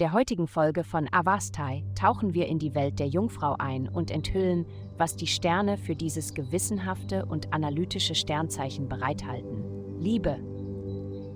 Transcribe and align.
der 0.00 0.14
heutigen 0.14 0.46
Folge 0.46 0.82
von 0.82 1.08
Avastai 1.12 1.84
tauchen 1.94 2.32
wir 2.32 2.46
in 2.46 2.58
die 2.58 2.74
Welt 2.74 2.98
der 2.98 3.06
Jungfrau 3.06 3.56
ein 3.58 3.86
und 3.86 4.10
enthüllen, 4.10 4.64
was 4.96 5.14
die 5.14 5.26
Sterne 5.26 5.76
für 5.76 5.94
dieses 5.94 6.32
gewissenhafte 6.32 7.26
und 7.26 7.52
analytische 7.52 8.14
Sternzeichen 8.14 8.88
bereithalten. 8.88 10.00
Liebe. 10.00 10.38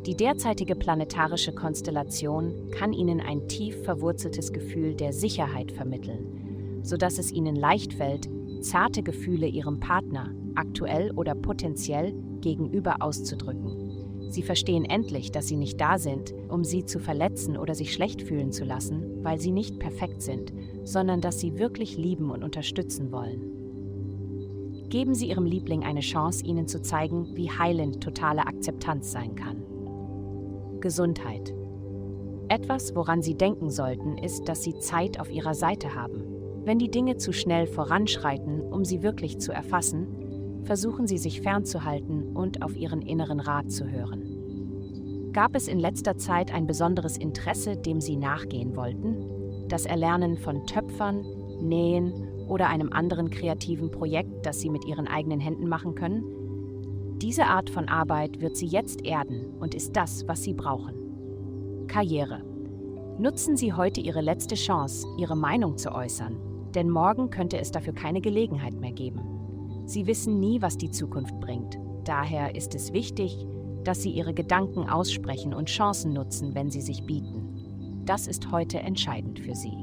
Die 0.06 0.16
derzeitige 0.16 0.76
planetarische 0.76 1.54
Konstellation 1.54 2.70
kann 2.70 2.94
Ihnen 2.94 3.20
ein 3.20 3.46
tief 3.48 3.84
verwurzeltes 3.84 4.50
Gefühl 4.50 4.94
der 4.94 5.12
Sicherheit 5.12 5.70
vermitteln, 5.70 6.80
sodass 6.82 7.18
es 7.18 7.32
Ihnen 7.32 7.56
leicht 7.56 7.92
fällt, 7.92 8.30
zarte 8.62 9.02
Gefühle 9.02 9.46
Ihrem 9.46 9.78
Partner, 9.78 10.30
aktuell 10.54 11.10
oder 11.10 11.34
potenziell, 11.34 12.14
gegenüber 12.40 12.96
auszudrücken. 13.00 14.13
Sie 14.34 14.42
verstehen 14.42 14.84
endlich, 14.84 15.30
dass 15.30 15.46
sie 15.46 15.54
nicht 15.54 15.80
da 15.80 15.96
sind, 15.96 16.34
um 16.48 16.64
sie 16.64 16.84
zu 16.84 16.98
verletzen 16.98 17.56
oder 17.56 17.76
sich 17.76 17.92
schlecht 17.92 18.20
fühlen 18.20 18.50
zu 18.50 18.64
lassen, 18.64 19.22
weil 19.22 19.38
sie 19.38 19.52
nicht 19.52 19.78
perfekt 19.78 20.22
sind, 20.22 20.52
sondern 20.82 21.20
dass 21.20 21.38
sie 21.38 21.56
wirklich 21.56 21.96
lieben 21.96 22.32
und 22.32 22.42
unterstützen 22.42 23.12
wollen. 23.12 24.88
Geben 24.88 25.14
Sie 25.14 25.28
Ihrem 25.28 25.46
Liebling 25.46 25.84
eine 25.84 26.00
Chance, 26.00 26.44
Ihnen 26.44 26.66
zu 26.66 26.82
zeigen, 26.82 27.36
wie 27.36 27.48
heilend 27.48 28.02
totale 28.02 28.44
Akzeptanz 28.48 29.12
sein 29.12 29.36
kann. 29.36 29.62
Gesundheit. 30.80 31.54
Etwas, 32.48 32.96
woran 32.96 33.22
Sie 33.22 33.36
denken 33.36 33.70
sollten, 33.70 34.18
ist, 34.18 34.48
dass 34.48 34.64
Sie 34.64 34.76
Zeit 34.80 35.20
auf 35.20 35.30
Ihrer 35.30 35.54
Seite 35.54 35.94
haben. 35.94 36.24
Wenn 36.64 36.80
die 36.80 36.90
Dinge 36.90 37.18
zu 37.18 37.32
schnell 37.32 37.68
voranschreiten, 37.68 38.60
um 38.60 38.84
sie 38.84 39.02
wirklich 39.04 39.38
zu 39.38 39.52
erfassen, 39.52 40.23
versuchen 40.64 41.06
Sie 41.06 41.18
sich 41.18 41.40
fernzuhalten 41.40 42.34
und 42.34 42.62
auf 42.62 42.76
Ihren 42.76 43.02
inneren 43.02 43.40
Rat 43.40 43.70
zu 43.70 43.88
hören. 43.88 45.30
Gab 45.32 45.56
es 45.56 45.68
in 45.68 45.78
letzter 45.78 46.16
Zeit 46.16 46.54
ein 46.54 46.66
besonderes 46.66 47.16
Interesse, 47.16 47.76
dem 47.76 48.00
Sie 48.00 48.16
nachgehen 48.16 48.76
wollten? 48.76 49.68
Das 49.68 49.84
Erlernen 49.84 50.36
von 50.36 50.66
Töpfern, 50.66 51.24
Nähen 51.60 52.12
oder 52.48 52.68
einem 52.68 52.92
anderen 52.92 53.30
kreativen 53.30 53.90
Projekt, 53.90 54.46
das 54.46 54.60
Sie 54.60 54.70
mit 54.70 54.84
Ihren 54.84 55.08
eigenen 55.08 55.40
Händen 55.40 55.68
machen 55.68 55.94
können? 55.94 56.24
Diese 57.20 57.46
Art 57.46 57.70
von 57.70 57.88
Arbeit 57.88 58.40
wird 58.40 58.56
Sie 58.56 58.66
jetzt 58.66 59.04
erden 59.04 59.54
und 59.58 59.74
ist 59.74 59.96
das, 59.96 60.28
was 60.28 60.42
Sie 60.42 60.54
brauchen. 60.54 61.86
Karriere. 61.88 62.42
Nutzen 63.18 63.56
Sie 63.56 63.72
heute 63.72 64.00
Ihre 64.00 64.20
letzte 64.20 64.56
Chance, 64.56 65.06
Ihre 65.18 65.36
Meinung 65.36 65.76
zu 65.78 65.92
äußern, 65.92 66.36
denn 66.74 66.90
morgen 66.90 67.30
könnte 67.30 67.58
es 67.58 67.70
dafür 67.70 67.92
keine 67.92 68.20
Gelegenheit 68.20 68.74
mehr 68.74 68.92
geben. 68.92 69.33
Sie 69.86 70.06
wissen 70.06 70.40
nie, 70.40 70.62
was 70.62 70.78
die 70.78 70.90
Zukunft 70.90 71.38
bringt. 71.40 71.78
Daher 72.04 72.54
ist 72.54 72.74
es 72.74 72.92
wichtig, 72.92 73.46
dass 73.84 74.02
Sie 74.02 74.10
Ihre 74.10 74.34
Gedanken 74.34 74.88
aussprechen 74.88 75.52
und 75.54 75.68
Chancen 75.68 76.12
nutzen, 76.12 76.54
wenn 76.54 76.70
sie 76.70 76.80
sich 76.80 77.04
bieten. 77.04 78.02
Das 78.04 78.26
ist 78.26 78.50
heute 78.50 78.80
entscheidend 78.80 79.40
für 79.40 79.54
Sie. 79.54 79.76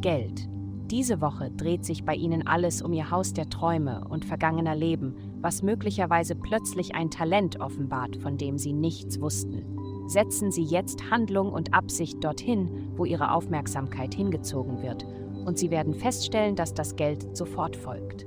Geld. 0.00 0.48
Diese 0.90 1.20
Woche 1.20 1.50
dreht 1.50 1.84
sich 1.84 2.04
bei 2.04 2.14
Ihnen 2.14 2.46
alles 2.46 2.80
um 2.80 2.92
Ihr 2.92 3.10
Haus 3.10 3.32
der 3.32 3.48
Träume 3.48 4.04
und 4.08 4.24
vergangener 4.24 4.76
Leben, 4.76 5.16
was 5.40 5.62
möglicherweise 5.62 6.36
plötzlich 6.36 6.94
ein 6.94 7.10
Talent 7.10 7.58
offenbart, 7.60 8.16
von 8.16 8.36
dem 8.36 8.56
Sie 8.56 8.72
nichts 8.72 9.20
wussten. 9.20 9.64
Setzen 10.06 10.52
Sie 10.52 10.62
jetzt 10.62 11.10
Handlung 11.10 11.52
und 11.52 11.74
Absicht 11.74 12.22
dorthin, 12.22 12.92
wo 12.94 13.04
Ihre 13.04 13.32
Aufmerksamkeit 13.32 14.14
hingezogen 14.14 14.80
wird, 14.80 15.04
und 15.46 15.56
Sie 15.56 15.70
werden 15.70 15.94
feststellen, 15.94 16.56
dass 16.56 16.74
das 16.74 16.96
Geld 16.96 17.36
sofort 17.36 17.76
folgt. 17.76 18.26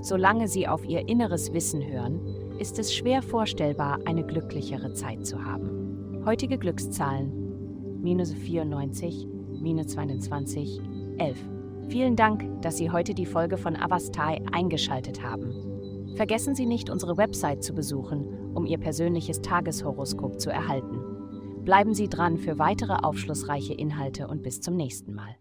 Solange 0.00 0.48
sie 0.48 0.68
auf 0.68 0.84
ihr 0.84 1.08
inneres 1.08 1.52
Wissen 1.52 1.86
hören, 1.86 2.20
ist 2.58 2.78
es 2.78 2.94
schwer 2.94 3.22
vorstellbar, 3.22 3.98
eine 4.04 4.24
glücklichere 4.24 4.92
Zeit 4.94 5.26
zu 5.26 5.44
haben. 5.44 6.22
Heutige 6.24 6.58
Glückszahlen: 6.58 8.00
minus 8.02 8.32
94, 8.32 9.26
minus 9.60 9.88
22, 9.88 10.80
11. 11.18 11.38
Vielen 11.88 12.16
Dank, 12.16 12.62
dass 12.62 12.78
Sie 12.78 12.90
heute 12.90 13.14
die 13.14 13.26
Folge 13.26 13.56
von 13.56 13.76
Avastai 13.76 14.42
eingeschaltet 14.52 15.22
haben. 15.22 16.14
Vergessen 16.16 16.54
Sie 16.54 16.66
nicht, 16.66 16.88
unsere 16.88 17.16
Website 17.16 17.62
zu 17.62 17.74
besuchen, 17.74 18.54
um 18.54 18.66
Ihr 18.66 18.78
persönliches 18.78 19.40
Tageshoroskop 19.42 20.40
zu 20.40 20.50
erhalten. 20.50 21.00
Bleiben 21.64 21.94
Sie 21.94 22.08
dran 22.08 22.38
für 22.38 22.58
weitere 22.58 22.94
aufschlussreiche 22.94 23.74
Inhalte 23.74 24.26
und 24.26 24.42
bis 24.42 24.60
zum 24.60 24.76
nächsten 24.76 25.14
Mal. 25.14 25.36